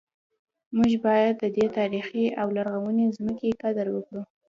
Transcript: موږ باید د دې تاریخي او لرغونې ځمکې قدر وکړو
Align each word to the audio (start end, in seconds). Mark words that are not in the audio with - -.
موږ 0.77 0.91
باید 1.05 1.33
د 1.39 1.45
دې 1.57 1.65
تاریخي 1.77 2.25
او 2.41 2.47
لرغونې 2.57 3.05
ځمکې 3.17 3.59
قدر 3.63 3.87
وکړو 3.91 4.21